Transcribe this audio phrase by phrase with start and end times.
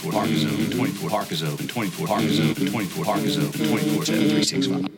[0.00, 0.70] 24 Park is open.
[0.70, 1.68] 24 Park is open.
[1.68, 2.66] 24 Park is open.
[2.70, 4.89] 24 Park is open 24 7 365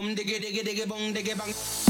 [0.00, 1.89] Nagama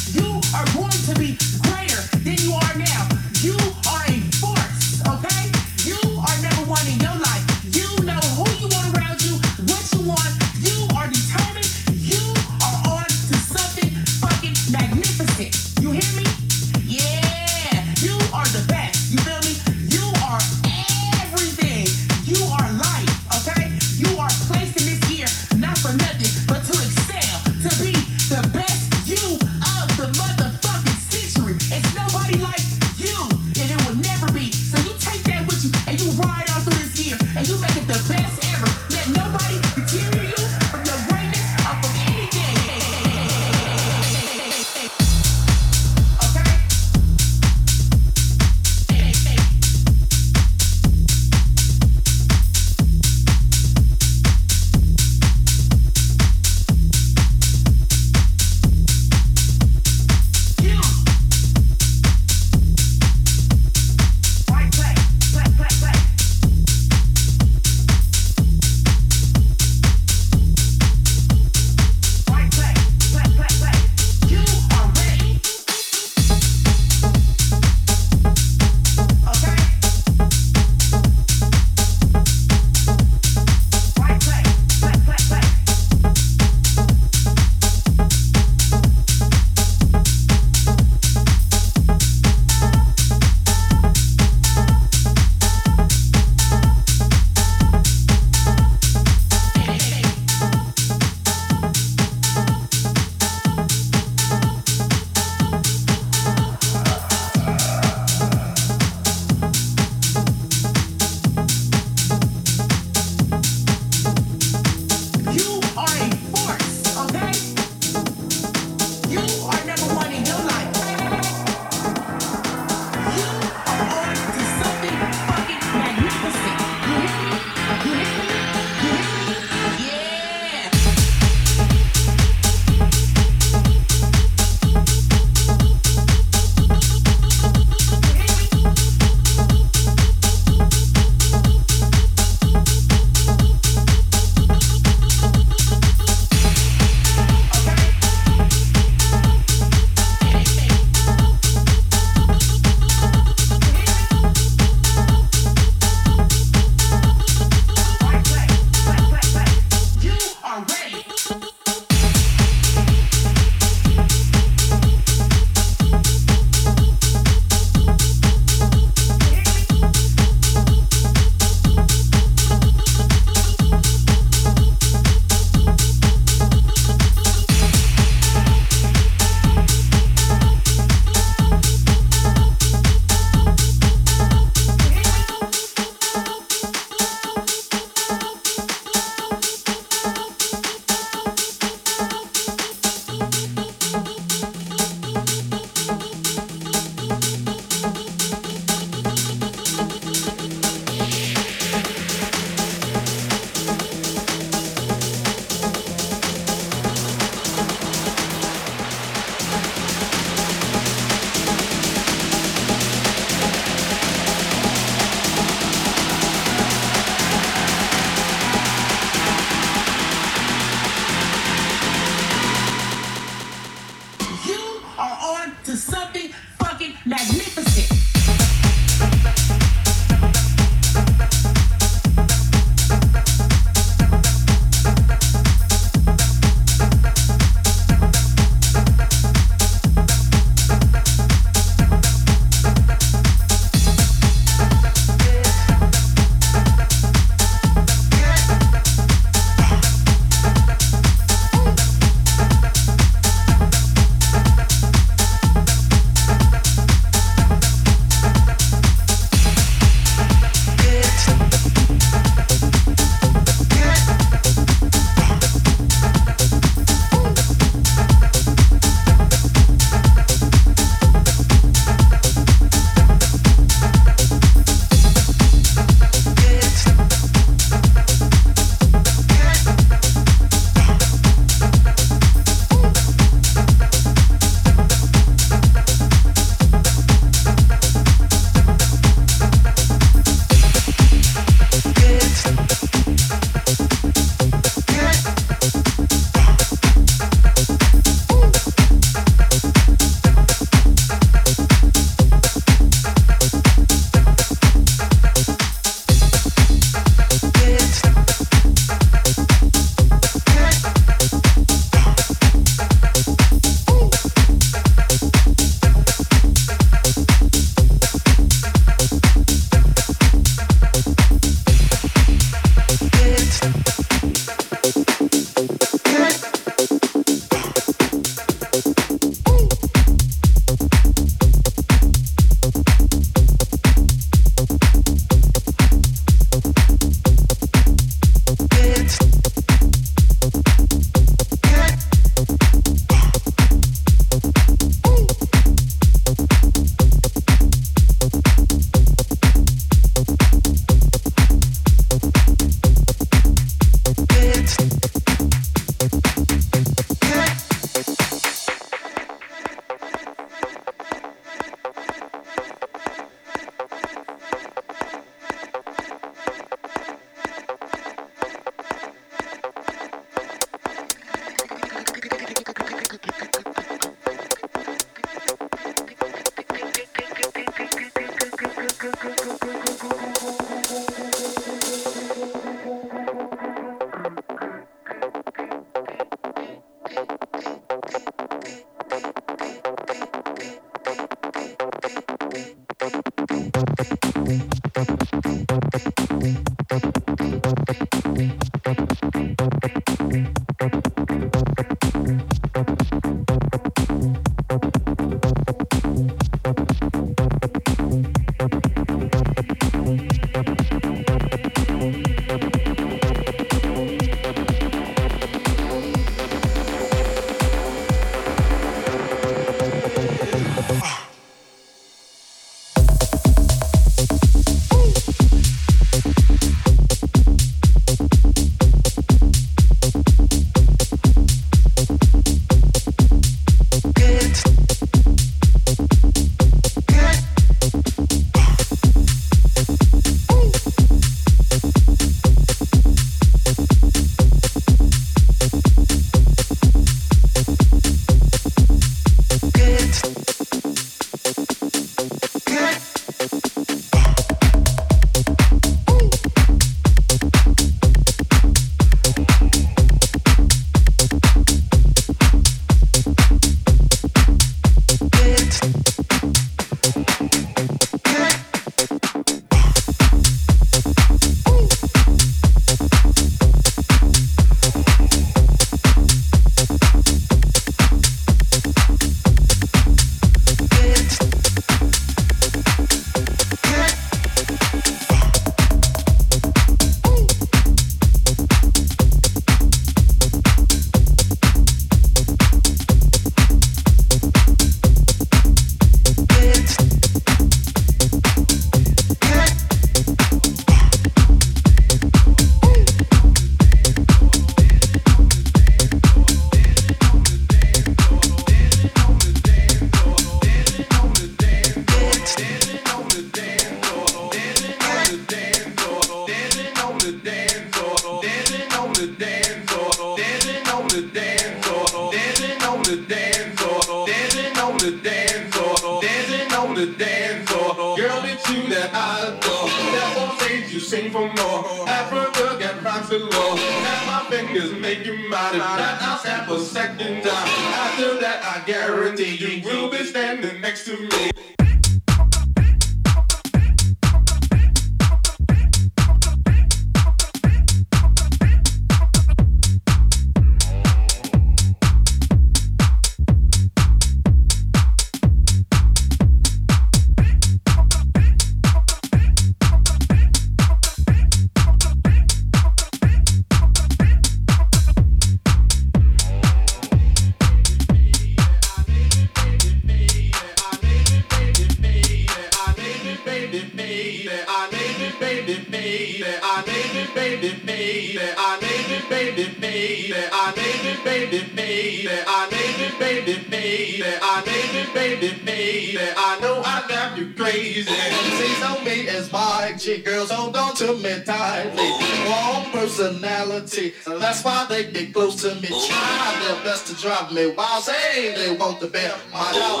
[597.21, 597.67] drop me.
[597.67, 600.00] While saying they want the belt, my dog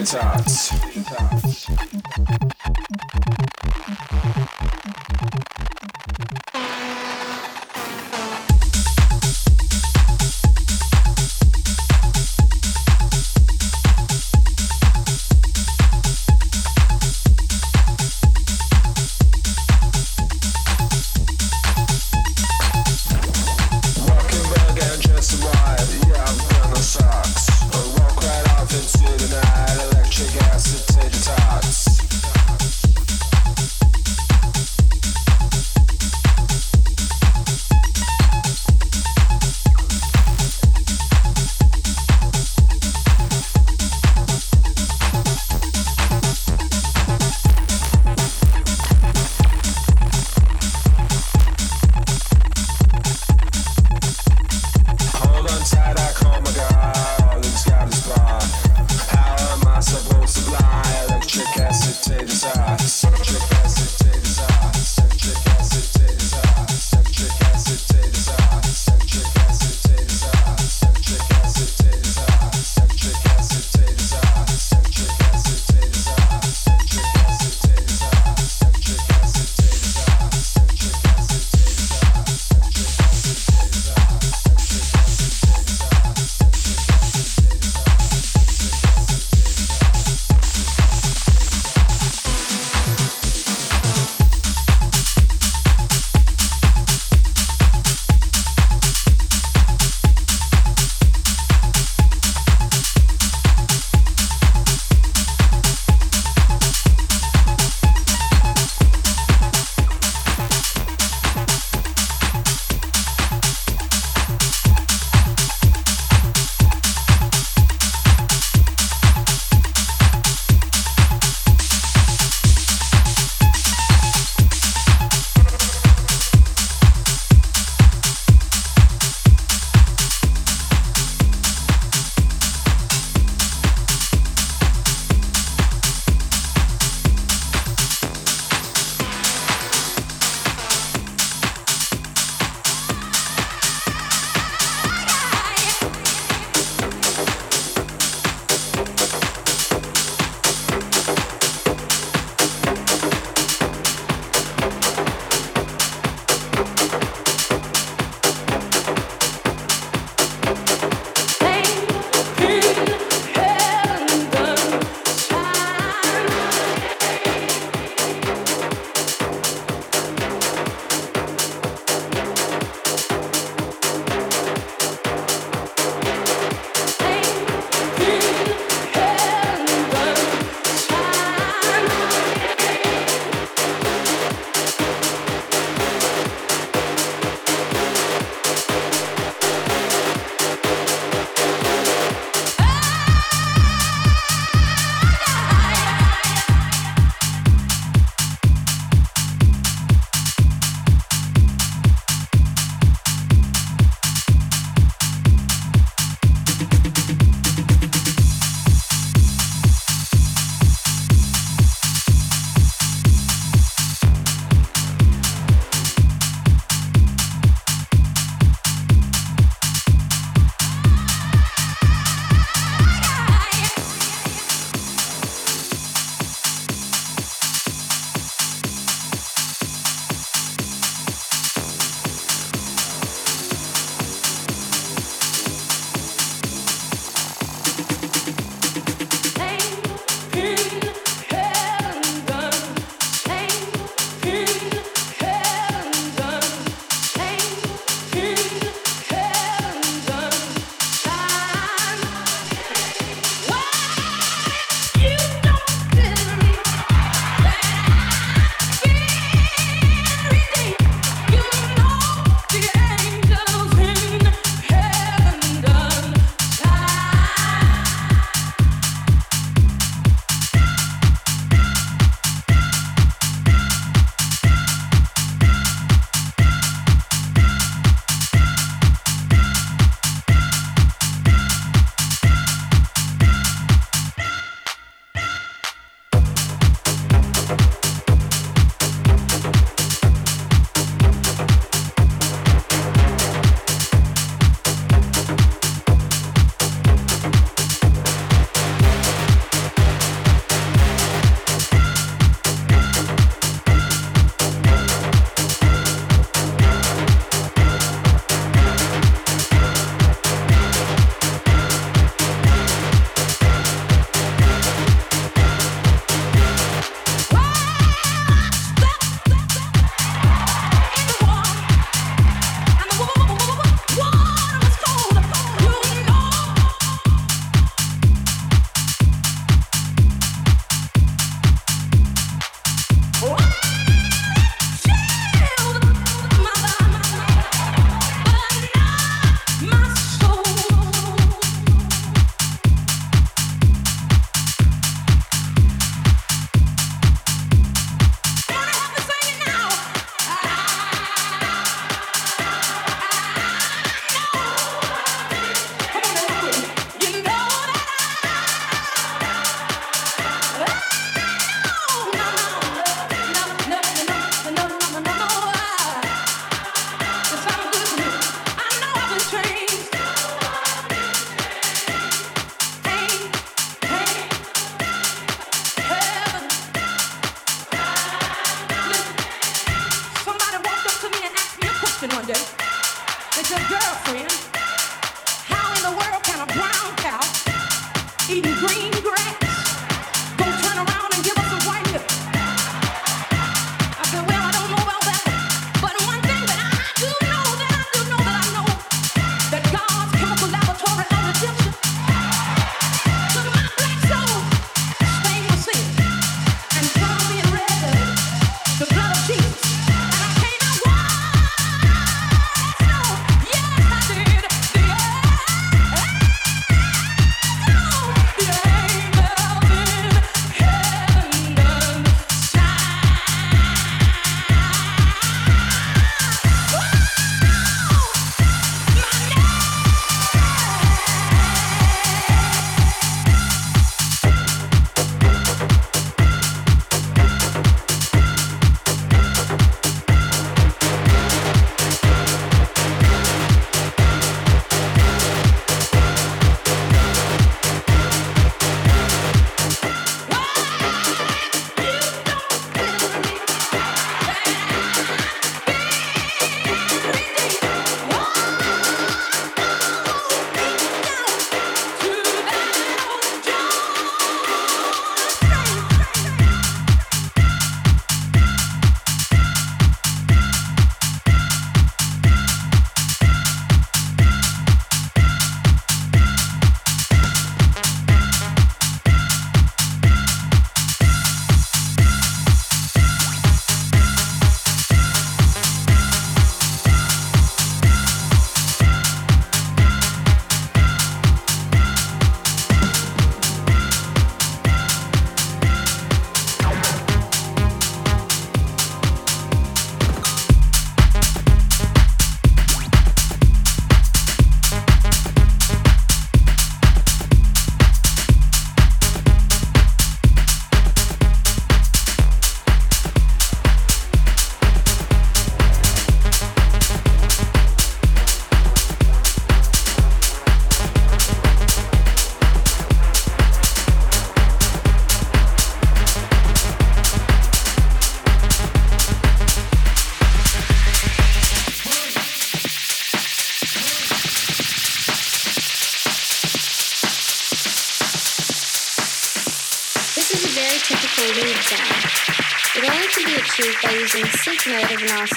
[0.00, 0.59] acid tater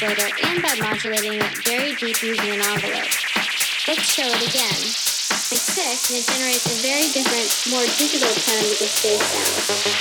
[0.03, 3.07] oscillator and by modulating it very deep using an envelope.
[3.87, 4.75] Let's show it again.
[4.75, 9.92] It's thick and it generates a very different, more digital tone with the space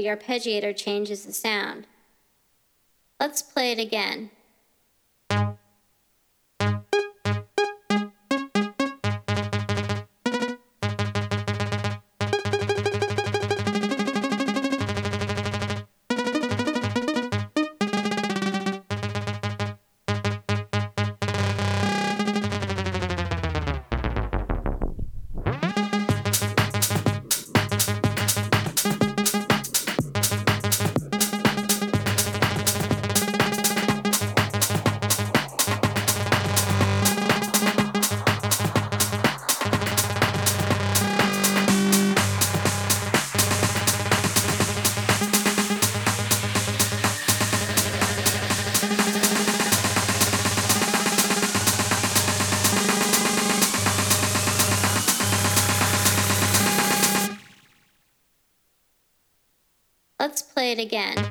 [0.00, 1.86] the arpeggiator changes the sound.
[3.20, 4.30] Let's play it again.
[60.90, 61.29] Again.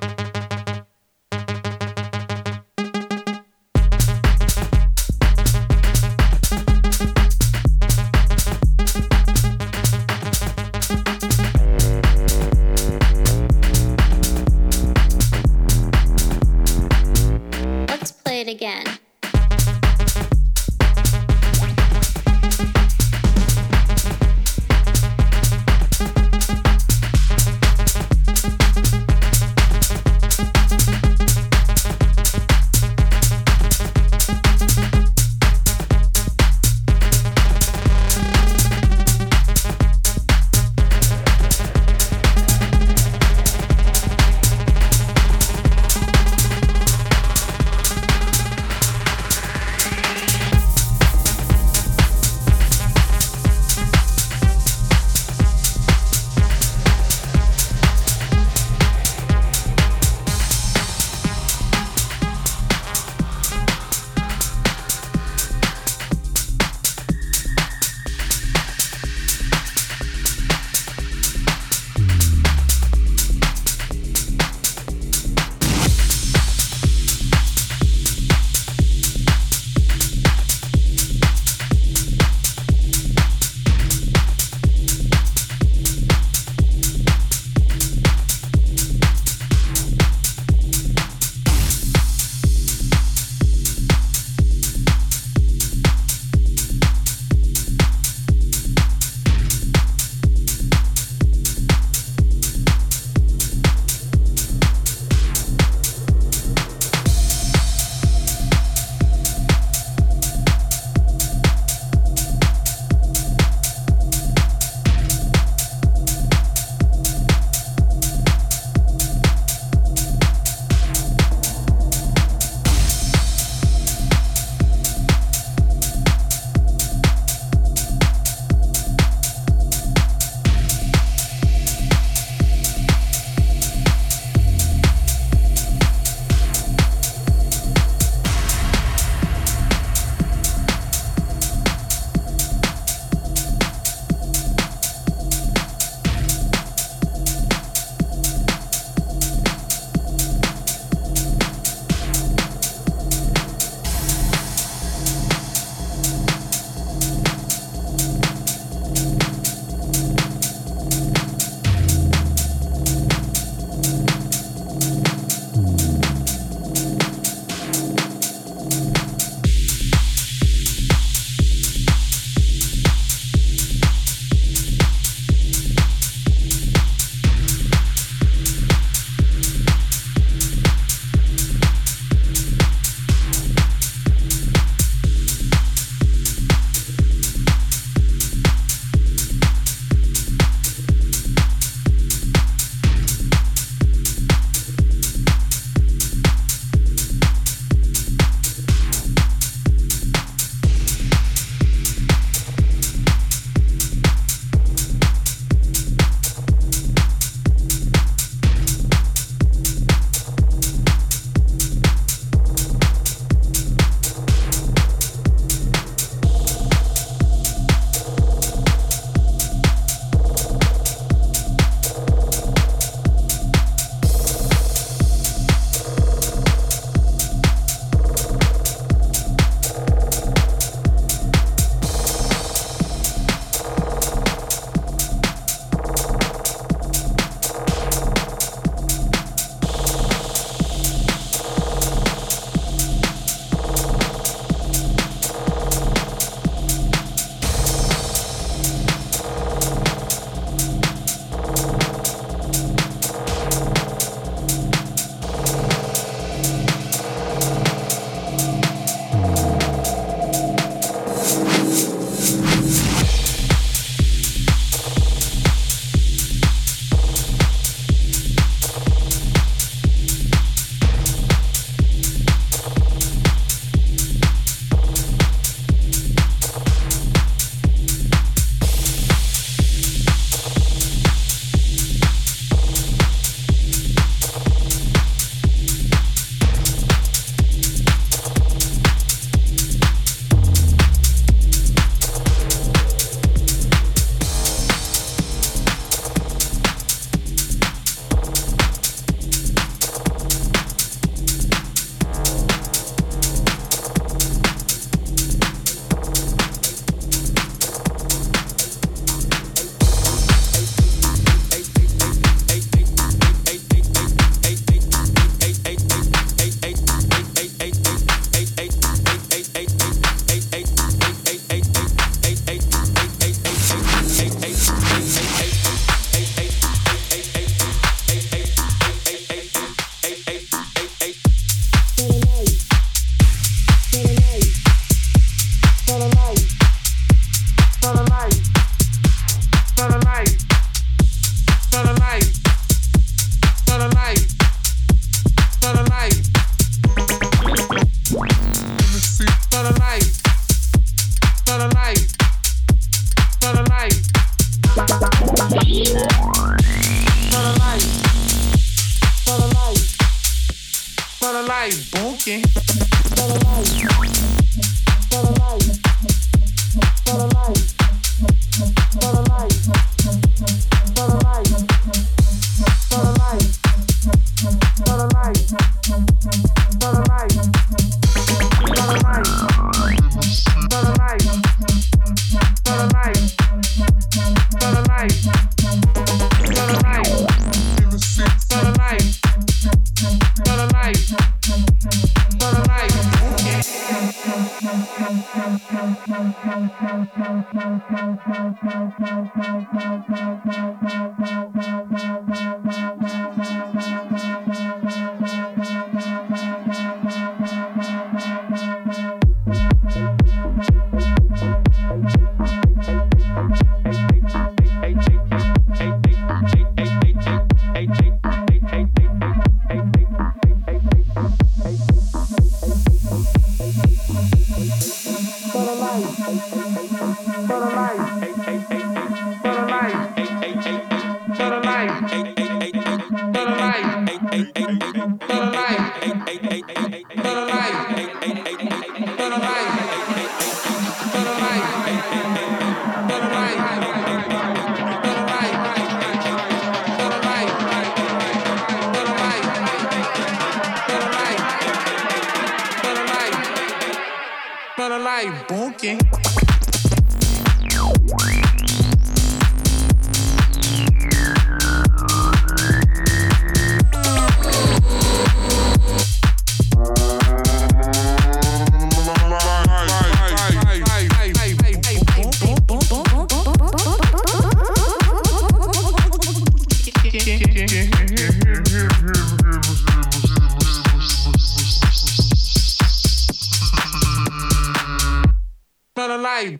[486.39, 486.59] I